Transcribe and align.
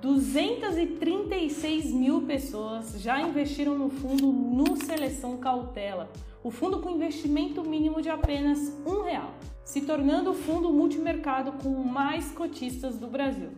236 0.00 1.92
mil 1.92 2.22
pessoas 2.22 2.98
já 3.00 3.20
investiram 3.20 3.76
no 3.76 3.90
fundo 3.90 4.32
no 4.32 4.74
Seleção 4.76 5.36
Cautela, 5.36 6.10
o 6.42 6.50
fundo 6.50 6.80
com 6.80 6.88
investimento 6.90 7.62
mínimo 7.62 8.00
de 8.00 8.08
apenas 8.08 8.74
um 8.86 9.02
real, 9.02 9.34
se 9.62 9.82
tornando 9.82 10.30
o 10.30 10.34
fundo 10.34 10.72
multimercado 10.72 11.52
com 11.62 11.68
mais 11.84 12.32
cotistas 12.32 12.96
do 12.96 13.08
Brasil. 13.08 13.50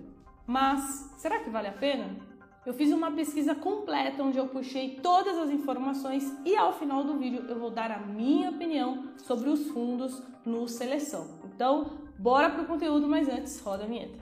Mas 0.44 1.12
será 1.16 1.38
que 1.38 1.48
vale 1.48 1.68
a 1.68 1.72
pena? 1.72 2.16
Eu 2.66 2.74
fiz 2.74 2.92
uma 2.92 3.12
pesquisa 3.12 3.54
completa 3.54 4.22
onde 4.22 4.38
eu 4.38 4.48
puxei 4.48 4.96
todas 5.00 5.38
as 5.38 5.50
informações 5.50 6.24
e 6.44 6.56
ao 6.56 6.72
final 6.72 7.04
do 7.04 7.18
vídeo 7.18 7.44
eu 7.48 7.58
vou 7.58 7.70
dar 7.70 7.92
a 7.92 7.98
minha 7.98 8.50
opinião 8.50 9.04
sobre 9.16 9.48
os 9.48 9.68
fundos 9.68 10.20
no 10.44 10.66
Seleção. 10.66 11.38
Então, 11.44 11.92
bora 12.18 12.50
pro 12.50 12.64
conteúdo, 12.64 13.08
mas 13.08 13.28
antes 13.28 13.60
roda 13.60 13.84
a 13.84 13.86
vinheta. 13.86 14.18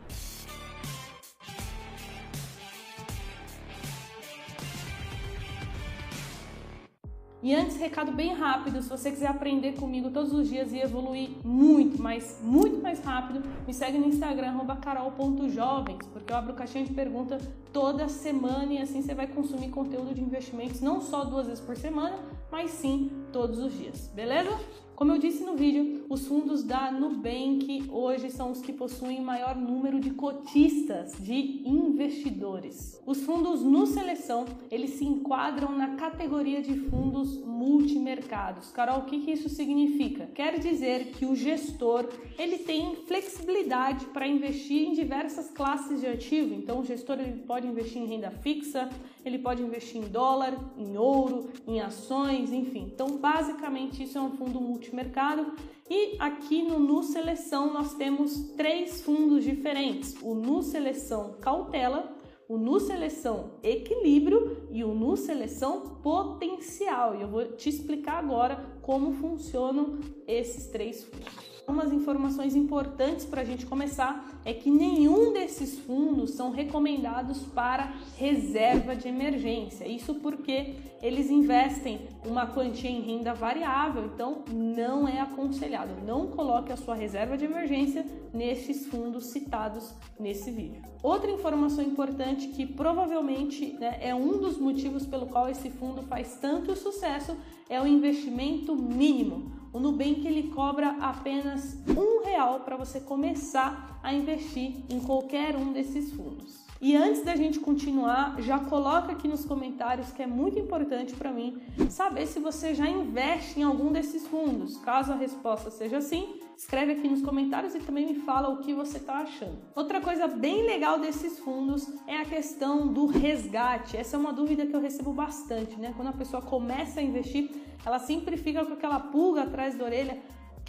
E 7.42 7.54
antes, 7.54 7.76
recado 7.78 8.12
bem 8.12 8.34
rápido, 8.34 8.82
se 8.82 8.88
você 8.88 9.10
quiser 9.10 9.28
aprender 9.28 9.72
comigo 9.72 10.10
todos 10.10 10.30
os 10.32 10.46
dias 10.46 10.72
e 10.72 10.78
evoluir 10.78 11.30
muito, 11.42 12.00
mas 12.00 12.38
muito 12.42 12.82
mais 12.82 13.02
rápido, 13.02 13.42
me 13.66 13.72
segue 13.72 13.96
no 13.96 14.06
Instagram, 14.06 14.58
carol.jovens, 14.82 16.06
porque 16.12 16.32
eu 16.32 16.36
abro 16.36 16.52
caixinha 16.52 16.84
de 16.84 16.92
pergunta 16.92 17.38
toda 17.72 18.08
semana 18.08 18.72
e 18.72 18.78
assim 18.78 19.02
você 19.02 19.14
vai 19.14 19.26
consumir 19.26 19.70
conteúdo 19.70 20.14
de 20.14 20.20
investimentos 20.20 20.80
não 20.80 21.00
só 21.00 21.24
duas 21.24 21.46
vezes 21.46 21.62
por 21.62 21.76
semana, 21.76 22.18
mas 22.50 22.70
sim 22.70 23.10
todos 23.32 23.58
os 23.58 23.72
dias, 23.72 24.10
beleza? 24.14 24.58
Como 25.00 25.12
eu 25.12 25.18
disse 25.18 25.42
no 25.42 25.56
vídeo, 25.56 26.04
os 26.10 26.26
fundos 26.26 26.62
da 26.62 26.92
Nubank 26.92 27.88
hoje 27.90 28.28
são 28.28 28.50
os 28.50 28.60
que 28.60 28.70
possuem 28.70 29.18
maior 29.22 29.56
número 29.56 29.98
de 29.98 30.10
cotistas, 30.10 31.16
de 31.18 31.66
investidores. 31.66 33.00
Os 33.06 33.22
fundos 33.22 33.62
no 33.62 33.86
Seleção, 33.86 34.44
eles 34.70 34.90
se 34.90 35.06
enquadram 35.06 35.74
na 35.74 35.96
categoria 35.96 36.60
de 36.60 36.74
fundos 36.90 37.42
multimercados. 37.42 38.70
Carol, 38.72 38.98
o 38.98 39.04
que, 39.06 39.20
que 39.20 39.30
isso 39.30 39.48
significa? 39.48 40.26
Quer 40.34 40.58
dizer 40.58 41.12
que 41.12 41.24
o 41.24 41.34
gestor, 41.34 42.06
ele 42.38 42.58
tem 42.58 42.96
flexibilidade 43.06 44.04
para 44.04 44.28
investir 44.28 44.86
em 44.86 44.92
diversas 44.92 45.50
classes 45.50 46.00
de 46.00 46.08
ativo. 46.08 46.52
Então, 46.52 46.80
o 46.80 46.84
gestor 46.84 47.18
ele 47.18 47.40
pode 47.44 47.59
investir 47.66 48.00
em 48.00 48.06
renda 48.06 48.30
fixa, 48.30 48.88
ele 49.24 49.38
pode 49.38 49.62
investir 49.62 50.00
em 50.00 50.08
dólar, 50.08 50.54
em 50.76 50.96
ouro, 50.96 51.50
em 51.66 51.80
ações, 51.80 52.52
enfim. 52.52 52.90
Então, 52.92 53.18
basicamente, 53.18 54.02
isso 54.02 54.18
é 54.18 54.20
um 54.20 54.36
fundo 54.36 54.60
multimercado. 54.60 55.52
E 55.88 56.16
aqui 56.18 56.62
no 56.62 56.78
Nu 56.78 57.02
Seleção 57.02 57.72
nós 57.72 57.94
temos 57.94 58.52
três 58.56 59.02
fundos 59.02 59.44
diferentes: 59.44 60.16
o 60.22 60.34
Nu 60.34 60.62
Seleção 60.62 61.36
Cautela, 61.40 62.16
o 62.48 62.56
Nu 62.56 62.78
Seleção 62.80 63.58
Equilíbrio 63.62 64.68
e 64.70 64.84
o 64.84 64.94
Nu 64.94 65.16
Seleção 65.16 65.96
Potencial. 66.02 67.16
E 67.16 67.22
eu 67.22 67.28
vou 67.28 67.44
te 67.52 67.68
explicar 67.68 68.18
agora 68.18 68.64
como 68.82 69.12
funcionam 69.12 69.98
esses 70.26 70.66
três 70.66 71.04
fundos. 71.04 71.49
Umas 71.80 71.94
informações 71.94 72.54
importantes 72.54 73.24
para 73.24 73.40
a 73.40 73.44
gente 73.44 73.64
começar 73.64 74.38
é 74.44 74.52
que 74.52 74.70
nenhum 74.70 75.32
desses 75.32 75.78
fundos 75.78 76.32
são 76.32 76.50
recomendados 76.50 77.38
para 77.38 77.94
reserva 78.18 78.94
de 78.94 79.08
emergência. 79.08 79.88
Isso 79.88 80.16
porque 80.16 80.74
eles 81.00 81.30
investem 81.30 82.02
uma 82.22 82.46
quantia 82.46 82.90
em 82.90 83.00
renda 83.00 83.32
variável, 83.32 84.04
então 84.04 84.44
não 84.52 85.08
é 85.08 85.22
aconselhado. 85.22 86.04
Não 86.04 86.26
coloque 86.26 86.70
a 86.70 86.76
sua 86.76 86.94
reserva 86.94 87.38
de 87.38 87.46
emergência 87.46 88.04
nesses 88.30 88.86
fundos 88.86 89.28
citados 89.28 89.94
nesse 90.18 90.50
vídeo. 90.50 90.82
Outra 91.02 91.30
informação 91.30 91.82
importante 91.82 92.48
que 92.48 92.66
provavelmente 92.66 93.72
né, 93.80 93.96
é 94.02 94.14
um 94.14 94.36
dos 94.36 94.58
motivos 94.58 95.06
pelo 95.06 95.24
qual 95.28 95.48
esse 95.48 95.70
fundo 95.70 96.02
faz 96.02 96.36
tanto 96.42 96.76
sucesso 96.76 97.34
é 97.70 97.80
o 97.80 97.86
investimento 97.86 98.76
mínimo. 98.76 99.59
O 99.72 99.78
Nubank 99.78 100.26
ele 100.26 100.48
cobra 100.48 100.96
apenas 101.00 101.78
um 101.88 102.24
real 102.24 102.60
para 102.60 102.76
você 102.76 103.00
começar 103.00 104.00
a 104.02 104.12
investir 104.12 104.84
em 104.88 105.00
qualquer 105.00 105.54
um 105.56 105.72
desses 105.72 106.12
fundos. 106.12 106.69
E 106.80 106.96
antes 106.96 107.22
da 107.22 107.36
gente 107.36 107.60
continuar, 107.60 108.40
já 108.40 108.58
coloca 108.58 109.12
aqui 109.12 109.28
nos 109.28 109.44
comentários 109.44 110.12
que 110.12 110.22
é 110.22 110.26
muito 110.26 110.58
importante 110.58 111.14
para 111.14 111.30
mim 111.30 111.60
saber 111.90 112.26
se 112.26 112.40
você 112.40 112.74
já 112.74 112.88
investe 112.88 113.60
em 113.60 113.62
algum 113.62 113.92
desses 113.92 114.26
fundos. 114.26 114.78
Caso 114.78 115.12
a 115.12 115.14
resposta 115.14 115.70
seja 115.70 116.00
sim, 116.00 116.40
escreve 116.56 116.92
aqui 116.92 117.06
nos 117.06 117.20
comentários 117.20 117.74
e 117.74 117.80
também 117.80 118.06
me 118.06 118.14
fala 118.20 118.48
o 118.48 118.62
que 118.62 118.72
você 118.72 118.96
está 118.96 119.18
achando. 119.18 119.58
Outra 119.76 120.00
coisa 120.00 120.26
bem 120.26 120.62
legal 120.66 120.98
desses 120.98 121.38
fundos 121.40 121.86
é 122.06 122.16
a 122.16 122.24
questão 122.24 122.90
do 122.90 123.04
resgate. 123.04 123.98
Essa 123.98 124.16
é 124.16 124.18
uma 124.18 124.32
dúvida 124.32 124.64
que 124.64 124.74
eu 124.74 124.80
recebo 124.80 125.12
bastante, 125.12 125.78
né? 125.78 125.92
Quando 125.94 126.08
a 126.08 126.14
pessoa 126.14 126.40
começa 126.40 127.00
a 127.00 127.02
investir, 127.02 127.50
ela 127.84 127.98
sempre 127.98 128.38
fica 128.38 128.64
com 128.64 128.72
aquela 128.72 129.00
pulga 129.00 129.42
atrás 129.42 129.76
da 129.76 129.84
orelha 129.84 130.18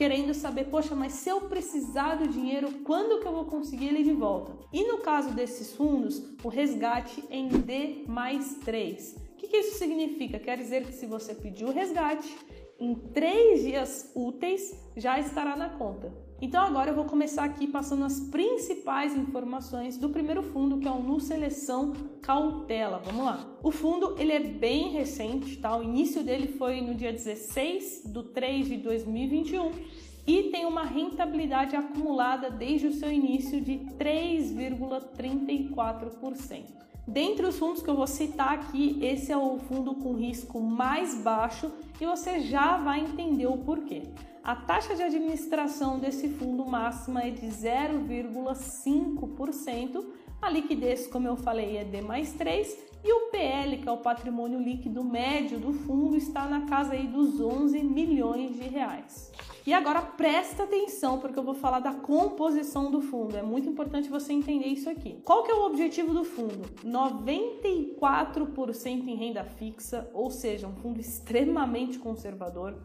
querendo 0.02 0.34
saber, 0.34 0.64
poxa, 0.64 0.96
mas 0.96 1.14
se 1.14 1.30
eu 1.30 1.42
precisar 1.42 2.16
do 2.16 2.28
dinheiro, 2.28 2.72
quando 2.84 3.22
que 3.22 3.28
eu 3.28 3.32
vou 3.32 3.46
conseguir 3.46 3.90
ele 3.90 4.02
de 4.02 4.12
volta? 4.12 4.52
E 4.74 4.84
no 4.84 4.98
caso 4.98 5.30
desses 5.30 5.76
fundos, 5.76 6.24
o 6.44 6.50
resgate 6.50 7.24
em 7.30 7.48
D 7.48 8.04
mais 8.08 8.56
3. 8.66 9.16
O 9.34 9.36
que, 9.36 9.48
que 9.48 9.58
isso 9.58 9.78
significa? 9.78 10.40
Quer 10.40 10.58
dizer 10.58 10.88
que 10.88 10.92
se 10.92 11.06
você 11.06 11.36
pedir 11.36 11.66
o 11.66 11.72
resgate, 11.72 12.36
em 12.80 12.96
três 12.96 13.62
dias 13.62 14.12
úteis 14.16 14.76
já 14.98 15.20
estará 15.20 15.56
na 15.56 15.70
conta. 15.70 16.12
Então 16.42 16.64
agora 16.64 16.90
eu 16.90 16.96
vou 16.96 17.06
começar 17.06 17.44
aqui 17.44 17.68
passando 17.68 18.04
as 18.04 18.20
principais 18.20 19.16
informações 19.16 19.96
do 19.96 20.10
primeiro 20.10 20.42
fundo, 20.42 20.80
que 20.80 20.88
é 20.88 20.92
o 20.92 21.00
Nu 21.00 21.20
Seleção 21.20 21.94
Cautela. 22.20 23.00
Vamos 23.06 23.24
lá. 23.24 23.48
O 23.62 23.70
fundo 23.70 24.16
ele 24.18 24.32
é 24.32 24.40
bem 24.40 24.90
recente, 24.90 25.58
tá? 25.58 25.78
O 25.78 25.84
início 25.84 26.24
dele 26.24 26.48
foi 26.48 26.82
no 26.82 26.96
dia 26.96 27.14
16 27.14 28.06
de 28.08 28.24
3 28.24 28.70
de 28.70 28.78
2021 28.78 29.70
e 30.26 30.50
tem 30.50 30.66
uma 30.66 30.84
rentabilidade 30.84 31.76
acumulada 31.76 32.50
desde 32.50 32.88
o 32.88 32.94
seu 32.94 33.12
início 33.12 33.62
de 33.62 33.74
3,34%. 34.00 36.82
Dentre 37.12 37.46
os 37.46 37.60
fundos 37.60 37.84
que 37.84 37.90
eu 37.90 37.96
vou 37.98 38.08
citar 38.08 38.54
aqui, 38.54 38.98
esse 39.02 39.34
é 39.34 39.38
o 39.38 39.58
fundo 39.58 39.94
com 39.96 40.14
risco 40.14 40.62
mais 40.62 41.22
baixo 41.22 41.70
e 42.00 42.06
você 42.06 42.40
já 42.40 42.78
vai 42.78 43.02
entender 43.02 43.48
o 43.48 43.58
porquê. 43.58 44.04
A 44.42 44.56
taxa 44.56 44.96
de 44.96 45.04
administração 45.04 46.00
desse 46.00 46.30
fundo 46.30 46.66
máxima 46.66 47.24
é 47.24 47.30
de 47.30 47.48
0,5%. 47.48 50.06
A 50.42 50.50
liquidez, 50.50 51.06
como 51.06 51.28
eu 51.28 51.36
falei, 51.36 51.76
é 51.76 51.84
D 51.84 52.00
mais 52.00 52.32
3 52.32 52.78
e 53.04 53.12
o 53.12 53.30
PL, 53.30 53.80
que 53.80 53.90
é 53.90 53.92
o 53.92 53.98
patrimônio 53.98 54.62
líquido 54.62 55.04
médio 55.04 55.60
do 55.60 55.74
fundo, 55.74 56.16
está 56.16 56.46
na 56.46 56.62
casa 56.62 56.94
aí 56.94 57.08
dos 57.08 57.42
11 57.42 57.84
milhões 57.84 58.56
de 58.56 58.70
reais. 58.70 59.34
E 59.66 59.74
agora 59.74 60.02
presta 60.02 60.64
atenção 60.64 61.20
porque 61.20 61.38
eu 61.38 61.44
vou 61.44 61.54
falar 61.54 61.80
da 61.80 61.94
composição 61.94 62.90
do 62.90 63.00
fundo. 63.00 63.38
É 63.38 63.44
muito 63.44 63.70
importante 63.70 64.10
você 64.10 64.34
entender 64.34 64.66
isso 64.68 64.90
aqui. 64.90 65.22
Qual 65.24 65.44
que 65.44 65.52
é 65.52 65.54
o 65.54 65.66
objetivo 65.66 66.12
do 66.14 66.24
fundo? 66.24 66.68
94% 66.84 69.08
em 69.08 69.16
renda 69.16 69.44
fixa, 69.44 70.10
ou 70.14 70.32
seja, 70.32 70.68
um 70.68 70.76
fundo 70.76 71.00
extremamente 71.00 72.00
conservador. 72.00 72.76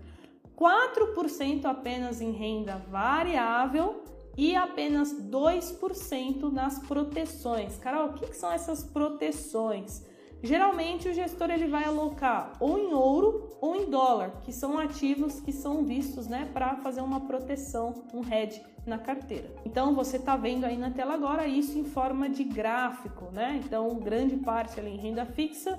4% 0.55 1.65
apenas 1.65 2.21
em 2.21 2.33
renda 2.33 2.77
variável 2.91 4.03
e 4.37 4.55
apenas 4.55 5.15
2% 5.15 6.53
nas 6.53 6.79
proteções. 6.81 7.79
Carol, 7.79 8.09
o 8.09 8.13
que, 8.13 8.27
que 8.27 8.37
são 8.37 8.53
essas 8.53 8.85
proteções? 8.85 10.05
Geralmente 10.43 11.09
o 11.09 11.15
gestor 11.15 11.51
ele 11.51 11.67
vai 11.67 11.85
alocar 11.85 12.53
ou 12.61 12.79
em 12.79 12.93
ouro 12.93 13.57
ou 13.61 13.75
em 13.77 13.91
dólar, 13.91 14.41
que 14.43 14.53
são 14.53 14.79
ativos 14.79 15.41
que 15.41 15.53
são 15.53 15.85
vistos, 15.85 16.27
né, 16.27 16.49
para 16.53 16.77
fazer 16.77 17.01
uma 17.01 17.21
proteção, 17.21 18.05
um 18.13 18.21
hedge 18.21 18.63
na 18.87 18.99
carteira. 18.99 19.51
Então 19.65 19.95
você 19.95 20.17
está 20.17 20.37
vendo 20.37 20.65
aí 20.65 20.77
na 20.77 20.91
tela 20.91 21.15
agora 21.15 21.47
isso 21.47 21.79
em 21.79 21.85
forma 21.85 22.29
de 22.29 22.45
gráfico, 22.45 23.31
né? 23.33 23.61
Então 23.65 23.97
grande 23.97 24.37
parte 24.37 24.79
ali 24.79 24.91
em 24.91 24.97
renda 24.97 25.25
fixa, 25.25 25.79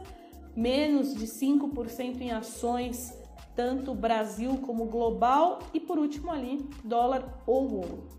menos 0.56 1.16
de 1.16 1.26
5% 1.26 2.20
em 2.20 2.32
ações, 2.32 3.18
tanto 3.56 3.96
Brasil 3.96 4.58
como 4.58 4.86
global 4.86 5.60
e 5.74 5.80
por 5.80 5.98
último 5.98 6.32
ali 6.32 6.70
dólar 6.84 7.42
ou 7.46 7.76
ouro. 7.76 8.10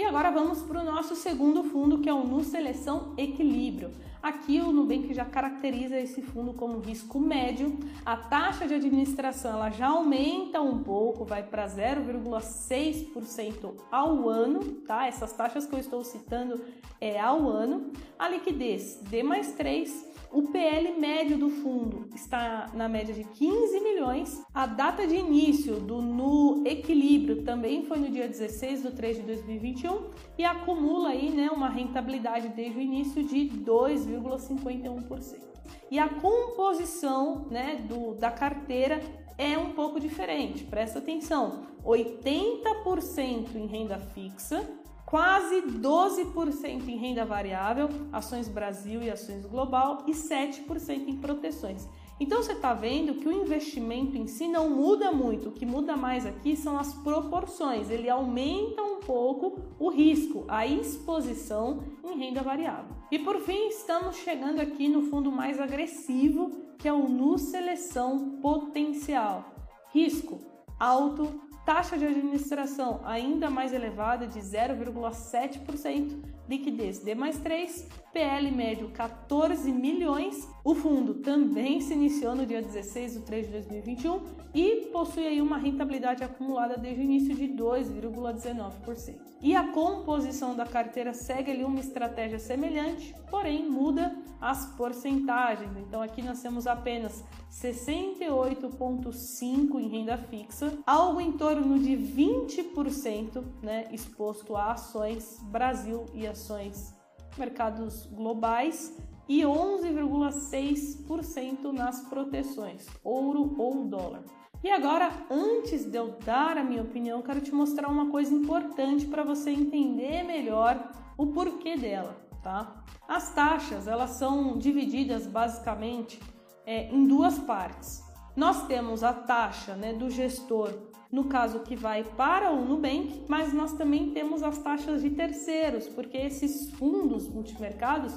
E 0.00 0.02
agora 0.02 0.30
vamos 0.30 0.62
para 0.62 0.80
o 0.80 0.84
nosso 0.84 1.14
segundo 1.14 1.62
fundo, 1.62 1.98
que 1.98 2.08
é 2.08 2.14
o 2.14 2.24
Nu 2.24 2.42
Seleção 2.42 3.12
Equilíbrio. 3.18 3.90
Aqui 4.22 4.58
o 4.58 4.72
Nubank 4.72 5.12
já 5.12 5.26
caracteriza 5.26 6.00
esse 6.00 6.22
fundo 6.22 6.54
como 6.54 6.78
risco 6.78 7.20
médio. 7.20 7.78
A 8.02 8.16
taxa 8.16 8.66
de 8.66 8.72
administração 8.72 9.52
ela 9.52 9.68
já 9.68 9.88
aumenta 9.88 10.58
um 10.58 10.82
pouco, 10.82 11.26
vai 11.26 11.42
para 11.42 11.66
0,6% 11.66 13.74
ao 13.92 14.26
ano, 14.26 14.60
tá? 14.86 15.06
Essas 15.06 15.34
taxas 15.34 15.66
que 15.66 15.74
eu 15.74 15.78
estou 15.78 16.02
citando 16.02 16.64
é 16.98 17.20
ao 17.20 17.46
ano. 17.46 17.92
A 18.18 18.26
liquidez 18.26 19.02
D 19.02 19.22
mais 19.22 19.52
3 19.52 20.08
o 20.32 20.42
PL 20.42 21.00
médio 21.00 21.36
do 21.36 21.50
fundo 21.50 22.08
está 22.14 22.70
na 22.72 22.88
média 22.88 23.12
de 23.12 23.24
15 23.24 23.80
milhões. 23.80 24.40
A 24.54 24.64
data 24.64 25.04
de 25.04 25.16
início 25.16 25.80
do 25.80 26.00
no 26.00 26.62
equilíbrio 26.64 27.42
também 27.42 27.84
foi 27.84 27.98
no 27.98 28.08
dia 28.08 28.28
16 28.28 28.82
de 28.82 28.90
3 28.92 29.16
de 29.16 29.22
2021 29.22 29.89
2021 29.90 30.10
e 30.38 30.44
acumula 30.44 31.10
aí, 31.10 31.30
né, 31.30 31.50
uma 31.50 31.68
rentabilidade 31.68 32.48
desde 32.48 32.78
o 32.78 32.80
início 32.80 33.22
de 33.22 33.48
2,51%. 33.64 35.50
E 35.90 35.98
a 35.98 36.08
composição, 36.08 37.46
né, 37.50 37.84
do, 37.88 38.14
da 38.14 38.30
carteira 38.30 39.00
é 39.36 39.58
um 39.58 39.72
pouco 39.72 39.98
diferente. 39.98 40.64
Presta 40.64 40.98
atenção: 40.98 41.64
80% 41.84 43.54
em 43.56 43.66
renda 43.66 43.98
fixa, 43.98 44.68
quase 45.04 45.62
12% 45.62 46.88
em 46.88 46.96
renda 46.96 47.24
variável, 47.24 47.88
ações 48.12 48.48
Brasil 48.48 49.02
e 49.02 49.10
ações 49.10 49.44
global 49.44 50.04
e 50.06 50.12
7% 50.12 51.08
em 51.08 51.16
proteções. 51.16 51.88
Então 52.20 52.42
você 52.42 52.52
está 52.52 52.74
vendo 52.74 53.14
que 53.14 53.26
o 53.26 53.32
investimento 53.32 54.16
em 54.16 54.26
si 54.26 54.46
não 54.46 54.68
muda 54.68 55.10
muito, 55.10 55.48
o 55.48 55.52
que 55.52 55.64
muda 55.64 55.96
mais 55.96 56.26
aqui 56.26 56.54
são 56.54 56.78
as 56.78 56.92
proporções, 56.92 57.88
ele 57.88 58.10
aumenta 58.10 58.82
um 58.82 59.00
pouco 59.00 59.58
o 59.78 59.88
risco, 59.88 60.44
a 60.46 60.66
exposição 60.66 61.82
em 62.04 62.18
renda 62.18 62.42
variável. 62.42 62.94
E 63.10 63.18
por 63.18 63.40
fim, 63.40 63.68
estamos 63.68 64.16
chegando 64.16 64.60
aqui 64.60 64.86
no 64.86 65.02
fundo 65.02 65.32
mais 65.32 65.58
agressivo, 65.58 66.50
que 66.78 66.86
é 66.86 66.92
o 66.92 67.08
Nu 67.08 67.38
Seleção 67.38 68.38
Potencial. 68.42 69.54
Risco 69.92 70.50
alto, 70.80 71.28
taxa 71.64 71.96
de 71.96 72.06
administração 72.06 73.00
ainda 73.04 73.50
mais 73.50 73.72
elevada 73.72 74.26
de 74.26 74.38
0,7%, 74.38 76.22
liquidez 76.48 76.98
D 76.98 77.14
mais 77.14 77.38
3, 77.38 77.88
PL 78.12 78.50
médio 78.50 78.90
14 78.90 79.72
milhões. 79.72 80.48
O 80.64 80.74
fundo 80.74 81.14
também 81.14 81.80
se 81.80 81.94
iniciou 81.94 82.34
no 82.34 82.44
dia 82.44 82.60
16 82.60 83.12
de 83.12 83.20
3 83.20 83.46
de 83.46 83.52
2021 83.52 84.20
e 84.52 84.88
possui 84.92 85.26
aí 85.26 85.40
uma 85.40 85.56
rentabilidade 85.58 86.24
acumulada 86.24 86.76
desde 86.76 87.00
o 87.00 87.04
início 87.04 87.34
de 87.34 87.48
2,19%. 87.48 89.30
E 89.40 89.56
a 89.56 89.72
composição 89.72 90.54
da 90.54 90.66
carteira 90.66 91.14
segue 91.14 91.50
ali 91.50 91.64
uma 91.64 91.80
estratégia 91.80 92.38
semelhante, 92.38 93.14
porém 93.30 93.70
muda 93.70 94.14
as 94.40 94.66
porcentagens. 94.74 95.70
Então 95.76 96.02
aqui 96.02 96.20
nós 96.20 96.42
temos 96.42 96.66
apenas 96.66 97.24
68,5% 97.50 99.78
em 99.78 99.88
renda 99.88 100.18
fixa, 100.18 100.78
algo 100.86 101.20
em 101.20 101.32
torno 101.50 101.80
de 101.80 101.96
20% 101.96 103.42
né, 103.60 103.88
exposto 103.90 104.54
a 104.54 104.70
ações 104.70 105.40
Brasil 105.42 106.06
e 106.14 106.24
ações 106.24 106.94
mercados 107.36 108.06
globais 108.06 108.96
e 109.28 109.40
11,6% 109.40 111.72
nas 111.72 112.02
proteções, 112.02 112.86
ouro 113.02 113.56
ou 113.58 113.84
dólar. 113.84 114.22
E 114.62 114.70
agora, 114.70 115.10
antes 115.28 115.84
de 115.84 115.98
eu 115.98 116.16
dar 116.24 116.56
a 116.56 116.62
minha 116.62 116.82
opinião, 116.82 117.20
quero 117.20 117.40
te 117.40 117.52
mostrar 117.52 117.88
uma 117.88 118.10
coisa 118.10 118.32
importante 118.32 119.06
para 119.06 119.24
você 119.24 119.50
entender 119.50 120.22
melhor 120.22 120.92
o 121.18 121.32
porquê 121.32 121.76
dela, 121.76 122.16
tá? 122.44 122.84
As 123.08 123.34
taxas, 123.34 123.88
elas 123.88 124.10
são 124.10 124.56
divididas 124.56 125.26
basicamente 125.26 126.20
é, 126.64 126.88
em 126.94 127.08
duas 127.08 127.40
partes. 127.40 128.08
Nós 128.36 128.68
temos 128.68 129.02
a 129.02 129.12
taxa 129.12 129.74
né, 129.74 129.92
do 129.92 130.08
gestor, 130.08 130.89
no 131.10 131.24
caso 131.24 131.60
que 131.60 131.74
vai 131.74 132.04
para 132.04 132.52
o 132.52 132.64
Nubank, 132.64 133.24
mas 133.28 133.52
nós 133.52 133.72
também 133.72 134.10
temos 134.10 134.42
as 134.42 134.58
taxas 134.58 135.02
de 135.02 135.10
terceiros, 135.10 135.88
porque 135.88 136.16
esses 136.16 136.70
fundos 136.72 137.28
multimercados, 137.28 138.14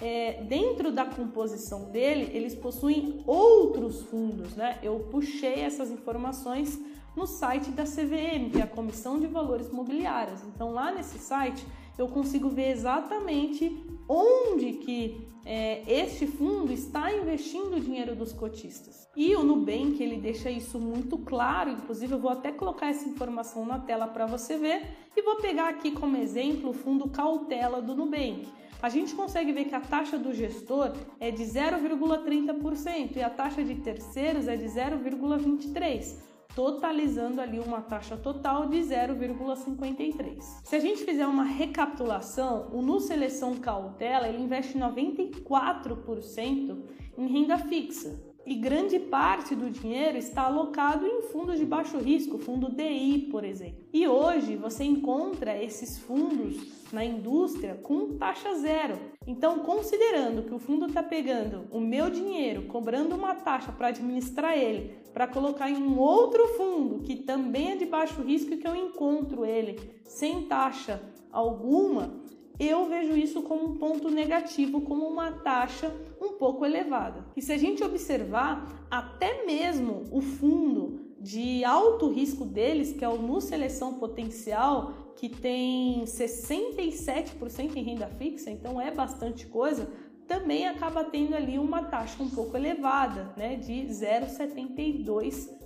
é, 0.00 0.42
dentro 0.44 0.92
da 0.92 1.04
composição 1.04 1.90
dele, 1.90 2.30
eles 2.32 2.54
possuem 2.54 3.22
outros 3.26 4.02
fundos. 4.02 4.54
Né? 4.54 4.78
Eu 4.82 5.00
puxei 5.10 5.60
essas 5.60 5.90
informações 5.90 6.78
no 7.16 7.26
site 7.26 7.70
da 7.70 7.84
CVM, 7.84 8.50
que 8.50 8.58
é 8.58 8.62
a 8.62 8.66
Comissão 8.66 9.18
de 9.18 9.26
Valores 9.26 9.70
Mobiliários. 9.70 10.42
Então 10.44 10.72
lá 10.72 10.92
nesse 10.92 11.18
site 11.18 11.64
eu 11.96 12.08
consigo 12.08 12.48
ver 12.48 12.70
exatamente 12.70 13.84
onde 14.08 14.72
que 14.74 15.28
é, 15.46 15.82
este 15.86 16.26
fundo 16.26 16.72
está 16.72 17.12
investindo 17.14 17.76
o 17.76 17.80
dinheiro 17.80 18.16
dos 18.16 18.32
cotistas. 18.32 19.08
E 19.14 19.34
o 19.36 19.42
Nubank 19.42 20.02
ele 20.02 20.16
deixa 20.16 20.50
isso 20.50 20.78
muito 20.78 21.18
claro, 21.18 21.70
inclusive 21.70 22.14
eu 22.14 22.18
vou 22.18 22.30
até 22.30 22.50
colocar 22.50 22.88
essa 22.88 23.08
informação 23.08 23.64
na 23.66 23.78
tela 23.78 24.06
para 24.06 24.26
você 24.26 24.56
ver 24.56 24.82
e 25.14 25.22
vou 25.22 25.36
pegar 25.36 25.68
aqui 25.68 25.90
como 25.90 26.16
exemplo 26.16 26.70
o 26.70 26.74
fundo 26.74 27.08
cautela 27.10 27.80
do 27.82 27.94
Nubank. 27.94 28.48
A 28.82 28.88
gente 28.88 29.14
consegue 29.14 29.52
ver 29.52 29.66
que 29.66 29.74
a 29.74 29.80
taxa 29.80 30.18
do 30.18 30.32
gestor 30.32 30.92
é 31.20 31.30
de 31.30 31.42
0,30% 31.42 33.16
e 33.16 33.22
a 33.22 33.30
taxa 33.30 33.62
de 33.62 33.76
terceiros 33.76 34.48
é 34.48 34.56
de 34.56 34.66
0,23% 34.66 36.33
totalizando 36.54 37.40
ali 37.40 37.58
uma 37.58 37.80
taxa 37.80 38.16
total 38.16 38.66
de 38.66 38.78
0,53. 38.78 40.40
Se 40.62 40.76
a 40.76 40.80
gente 40.80 41.04
fizer 41.04 41.26
uma 41.26 41.44
recapitulação, 41.44 42.68
o 42.72 42.80
Nu 42.80 43.00
Seleção 43.00 43.56
Cautela 43.56 44.28
ele 44.28 44.42
investe 44.42 44.78
94% 44.78 46.78
em 47.18 47.26
renda 47.26 47.58
fixa, 47.58 48.33
e 48.46 48.54
grande 48.54 48.98
parte 48.98 49.54
do 49.54 49.70
dinheiro 49.70 50.18
está 50.18 50.42
alocado 50.42 51.06
em 51.06 51.22
fundos 51.22 51.58
de 51.58 51.64
baixo 51.64 51.98
risco, 51.98 52.38
fundo 52.38 52.70
DI, 52.70 53.28
por 53.30 53.44
exemplo. 53.44 53.84
E 53.92 54.06
hoje 54.06 54.56
você 54.56 54.84
encontra 54.84 55.56
esses 55.62 55.98
fundos 55.98 56.56
na 56.92 57.04
indústria 57.04 57.74
com 57.82 58.16
taxa 58.18 58.54
zero. 58.54 58.98
Então, 59.26 59.60
considerando 59.60 60.42
que 60.42 60.54
o 60.54 60.58
fundo 60.58 60.86
está 60.86 61.02
pegando 61.02 61.66
o 61.70 61.80
meu 61.80 62.10
dinheiro, 62.10 62.62
cobrando 62.62 63.16
uma 63.16 63.34
taxa 63.34 63.72
para 63.72 63.88
administrar 63.88 64.56
ele, 64.56 64.94
para 65.12 65.26
colocar 65.26 65.70
em 65.70 65.76
um 65.76 65.98
outro 65.98 66.46
fundo 66.56 67.02
que 67.02 67.16
também 67.16 67.72
é 67.72 67.76
de 67.76 67.86
baixo 67.86 68.20
risco 68.22 68.52
e 68.52 68.56
que 68.58 68.68
eu 68.68 68.76
encontro 68.76 69.44
ele 69.44 69.78
sem 70.04 70.42
taxa 70.42 71.02
alguma, 71.32 72.14
eu 72.58 72.88
vejo 72.88 73.16
isso 73.16 73.42
como 73.42 73.66
um 73.66 73.76
ponto 73.76 74.10
negativo, 74.10 74.80
como 74.80 75.06
uma 75.06 75.32
taxa 75.32 75.92
um 76.20 76.34
pouco 76.34 76.64
elevada. 76.64 77.24
E 77.36 77.42
se 77.42 77.52
a 77.52 77.56
gente 77.56 77.82
observar, 77.82 78.86
até 78.90 79.44
mesmo 79.44 80.04
o 80.12 80.20
fundo 80.20 81.00
de 81.20 81.64
alto 81.64 82.08
risco 82.10 82.44
deles, 82.44 82.92
que 82.92 83.04
é 83.04 83.08
o 83.08 83.20
Nu 83.20 83.40
Seleção 83.40 83.94
Potencial, 83.94 84.92
que 85.16 85.28
tem 85.28 86.04
67% 86.04 87.76
em 87.76 87.82
renda 87.82 88.08
fixa, 88.08 88.50
então 88.50 88.80
é 88.80 88.90
bastante 88.90 89.46
coisa, 89.46 89.90
também 90.26 90.68
acaba 90.68 91.04
tendo 91.04 91.34
ali 91.34 91.58
uma 91.58 91.82
taxa 91.84 92.22
um 92.22 92.30
pouco 92.30 92.56
elevada, 92.56 93.32
né, 93.36 93.56
de 93.56 93.86
0,72%. 93.86 95.63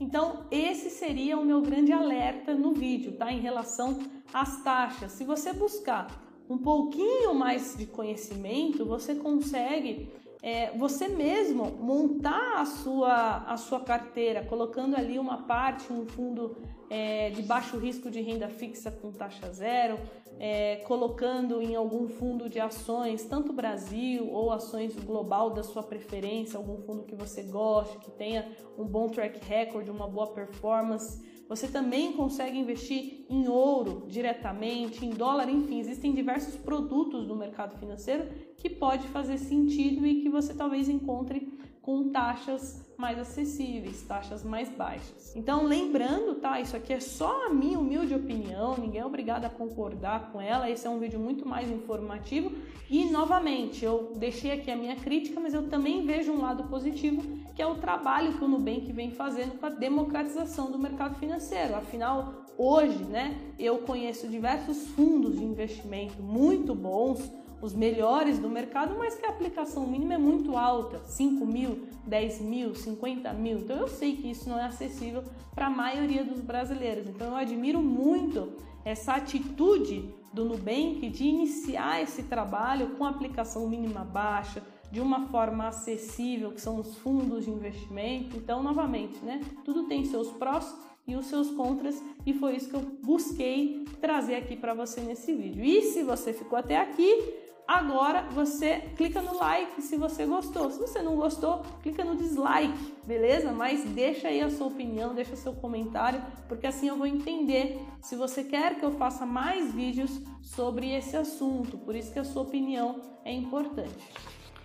Então, 0.00 0.44
esse 0.50 0.90
seria 0.90 1.38
o 1.38 1.44
meu 1.44 1.62
grande 1.62 1.92
alerta 1.92 2.54
no 2.54 2.72
vídeo, 2.72 3.12
tá? 3.12 3.32
Em 3.32 3.40
relação 3.40 3.98
às 4.32 4.62
taxas. 4.62 5.12
Se 5.12 5.24
você 5.24 5.52
buscar 5.52 6.08
um 6.48 6.58
pouquinho 6.58 7.34
mais 7.34 7.76
de 7.76 7.86
conhecimento, 7.86 8.84
você 8.84 9.14
consegue 9.14 10.10
é, 10.44 10.76
você 10.76 11.08
mesmo 11.08 11.70
montar 11.80 12.60
a 12.60 12.66
sua, 12.66 13.38
a 13.46 13.56
sua 13.56 13.80
carteira, 13.80 14.44
colocando 14.44 14.94
ali 14.94 15.18
uma 15.18 15.38
parte, 15.44 15.90
um 15.90 16.04
fundo 16.04 16.54
é, 16.90 17.30
de 17.30 17.40
baixo 17.40 17.78
risco 17.78 18.10
de 18.10 18.20
renda 18.20 18.46
fixa 18.50 18.90
com 18.90 19.10
taxa 19.10 19.50
zero, 19.50 19.98
é, 20.38 20.82
colocando 20.86 21.62
em 21.62 21.74
algum 21.74 22.06
fundo 22.08 22.46
de 22.46 22.60
ações, 22.60 23.24
tanto 23.24 23.54
Brasil 23.54 24.30
ou 24.30 24.52
ações 24.52 24.94
global 24.96 25.48
da 25.48 25.62
sua 25.62 25.82
preferência, 25.82 26.58
algum 26.58 26.76
fundo 26.76 27.04
que 27.04 27.14
você 27.14 27.42
goste, 27.44 27.96
que 28.00 28.10
tenha 28.10 28.46
um 28.76 28.84
bom 28.84 29.08
track 29.08 29.42
record, 29.46 29.88
uma 29.88 30.06
boa 30.06 30.26
performance. 30.26 31.22
Você 31.48 31.68
também 31.68 32.12
consegue 32.12 32.58
investir 32.58 33.26
em 33.28 33.48
ouro 33.48 34.06
diretamente, 34.08 35.04
em 35.04 35.10
dólar, 35.10 35.48
enfim, 35.48 35.78
existem 35.78 36.14
diversos 36.14 36.56
produtos 36.56 37.26
no 37.26 37.36
mercado 37.36 37.78
financeiro 37.78 38.28
que 38.56 38.70
pode 38.70 39.06
fazer 39.08 39.38
sentido 39.38 40.06
e 40.06 40.22
que 40.22 40.28
você 40.28 40.54
talvez 40.54 40.88
encontre 40.88 41.52
com 41.82 42.10
taxas 42.10 42.83
mais 42.96 43.18
acessíveis, 43.18 44.02
taxas 44.02 44.42
mais 44.42 44.68
baixas. 44.68 45.34
Então, 45.36 45.64
lembrando, 45.64 46.36
tá? 46.36 46.60
Isso 46.60 46.76
aqui 46.76 46.92
é 46.92 47.00
só 47.00 47.46
a 47.46 47.50
minha 47.50 47.78
humilde 47.78 48.14
opinião, 48.14 48.76
ninguém 48.78 49.00
é 49.00 49.06
obrigado 49.06 49.44
a 49.44 49.50
concordar 49.50 50.30
com 50.30 50.40
ela. 50.40 50.70
Esse 50.70 50.86
é 50.86 50.90
um 50.90 50.98
vídeo 50.98 51.18
muito 51.18 51.46
mais 51.46 51.70
informativo 51.70 52.52
e, 52.88 53.04
novamente, 53.06 53.84
eu 53.84 54.12
deixei 54.16 54.52
aqui 54.52 54.70
a 54.70 54.76
minha 54.76 54.96
crítica, 54.96 55.40
mas 55.40 55.54
eu 55.54 55.68
também 55.68 56.04
vejo 56.04 56.32
um 56.32 56.40
lado 56.40 56.64
positivo, 56.64 57.22
que 57.54 57.62
é 57.62 57.66
o 57.66 57.76
trabalho 57.76 58.34
que 58.34 58.44
o 58.44 58.48
Nubank 58.48 58.92
vem 58.92 59.10
fazendo 59.10 59.58
com 59.58 59.66
a 59.66 59.70
democratização 59.70 60.70
do 60.70 60.78
mercado 60.78 61.18
financeiro. 61.18 61.74
Afinal, 61.74 62.44
hoje, 62.58 63.02
né, 63.04 63.36
eu 63.58 63.78
conheço 63.78 64.28
diversos 64.28 64.86
fundos 64.88 65.36
de 65.36 65.44
investimento 65.44 66.22
muito 66.22 66.74
bons 66.74 67.30
os 67.64 67.72
melhores 67.72 68.38
do 68.38 68.48
mercado, 68.48 68.94
mas 68.98 69.14
que 69.14 69.24
a 69.24 69.30
aplicação 69.30 69.86
mínima 69.86 70.14
é 70.14 70.18
muito 70.18 70.54
alta, 70.54 71.00
5 71.06 71.46
mil, 71.46 71.88
10 72.06 72.42
mil, 72.42 72.74
50 72.74 73.32
mil. 73.32 73.60
Então 73.60 73.78
eu 73.78 73.88
sei 73.88 74.16
que 74.16 74.30
isso 74.30 74.50
não 74.50 74.58
é 74.58 74.64
acessível 74.64 75.24
para 75.54 75.68
a 75.68 75.70
maioria 75.70 76.22
dos 76.22 76.40
brasileiros. 76.40 77.08
Então 77.08 77.28
eu 77.28 77.36
admiro 77.36 77.80
muito 77.80 78.52
essa 78.84 79.14
atitude 79.14 80.14
do 80.30 80.44
Nubank 80.44 81.08
de 81.08 81.24
iniciar 81.24 82.02
esse 82.02 82.24
trabalho 82.24 82.90
com 82.98 83.06
aplicação 83.06 83.66
mínima 83.66 84.04
baixa, 84.04 84.62
de 84.90 85.00
uma 85.00 85.26
forma 85.28 85.66
acessível, 85.66 86.52
que 86.52 86.60
são 86.60 86.78
os 86.78 86.94
fundos 86.96 87.46
de 87.46 87.50
investimento. 87.50 88.36
Então, 88.36 88.62
novamente, 88.62 89.18
né? 89.24 89.40
Tudo 89.64 89.88
tem 89.88 90.04
seus 90.04 90.30
prós 90.32 90.72
e 91.06 91.16
os 91.16 91.26
seus 91.26 91.50
contras, 91.50 92.02
e 92.24 92.32
foi 92.32 92.56
isso 92.56 92.68
que 92.68 92.76
eu 92.76 92.80
busquei 93.02 93.84
trazer 94.00 94.36
aqui 94.36 94.56
para 94.56 94.72
você 94.72 95.00
nesse 95.00 95.34
vídeo. 95.34 95.64
E 95.64 95.82
se 95.82 96.02
você 96.02 96.32
ficou 96.32 96.58
até 96.58 96.78
aqui, 96.78 97.43
Agora 97.66 98.22
você 98.30 98.80
clica 98.94 99.22
no 99.22 99.38
like 99.38 99.80
se 99.80 99.96
você 99.96 100.26
gostou. 100.26 100.70
Se 100.70 100.78
você 100.78 101.00
não 101.00 101.16
gostou, 101.16 101.62
clica 101.82 102.04
no 102.04 102.14
dislike, 102.14 102.94
beleza? 103.04 103.52
Mas 103.52 103.82
deixa 103.84 104.28
aí 104.28 104.42
a 104.42 104.50
sua 104.50 104.66
opinião, 104.66 105.14
deixa 105.14 105.34
seu 105.34 105.54
comentário, 105.54 106.22
porque 106.46 106.66
assim 106.66 106.88
eu 106.88 106.96
vou 106.96 107.06
entender 107.06 107.80
se 108.02 108.16
você 108.16 108.44
quer 108.44 108.78
que 108.78 108.84
eu 108.84 108.92
faça 108.92 109.24
mais 109.24 109.72
vídeos 109.72 110.20
sobre 110.42 110.94
esse 110.94 111.16
assunto. 111.16 111.78
Por 111.78 111.96
isso 111.96 112.12
que 112.12 112.18
a 112.18 112.24
sua 112.24 112.42
opinião 112.42 113.00
é 113.24 113.32
importante. 113.32 114.12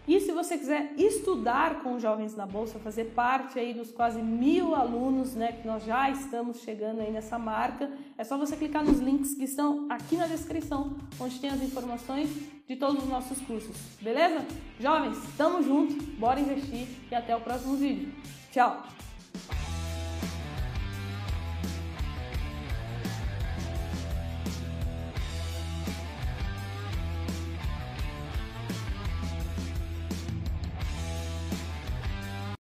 E 0.09 0.19
se 0.19 0.31
você 0.31 0.57
quiser 0.57 0.91
estudar 0.97 1.83
com 1.83 1.99
jovens 1.99 2.35
na 2.35 2.47
bolsa, 2.47 2.79
fazer 2.79 3.11
parte 3.13 3.59
aí 3.59 3.75
dos 3.75 3.91
quase 3.91 4.19
mil 4.19 4.73
alunos, 4.73 5.35
né, 5.35 5.51
que 5.51 5.67
nós 5.67 5.85
já 5.85 6.09
estamos 6.09 6.61
chegando 6.61 6.99
aí 6.99 7.11
nessa 7.11 7.37
marca, 7.37 7.91
é 8.17 8.23
só 8.23 8.35
você 8.35 8.57
clicar 8.57 8.83
nos 8.83 8.97
links 8.97 9.35
que 9.35 9.43
estão 9.43 9.85
aqui 9.87 10.17
na 10.17 10.25
descrição, 10.25 10.97
onde 11.19 11.39
tem 11.39 11.51
as 11.51 11.61
informações 11.61 12.27
de 12.67 12.75
todos 12.75 13.03
os 13.03 13.07
nossos 13.07 13.39
cursos, 13.41 13.77
beleza? 14.01 14.43
Jovens, 14.79 15.15
tamo 15.37 15.61
junto, 15.61 15.93
bora 16.17 16.39
investir 16.39 16.87
e 17.11 17.13
até 17.13 17.35
o 17.35 17.41
próximo 17.41 17.75
vídeo. 17.75 18.11
Tchau! 18.51 18.81